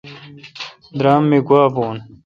[0.99, 1.97] درام می گوا بھون۔